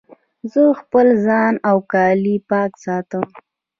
[0.51, 3.25] زه خپل ځان او کالي پاک ساتم.